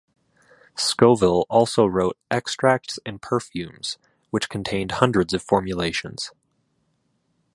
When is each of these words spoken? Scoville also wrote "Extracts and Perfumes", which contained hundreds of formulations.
Scoville 0.75 1.45
also 1.47 1.85
wrote 1.85 2.17
"Extracts 2.31 2.97
and 3.05 3.21
Perfumes", 3.21 3.99
which 4.31 4.49
contained 4.49 4.93
hundreds 4.93 5.31
of 5.31 5.43
formulations. 5.43 6.31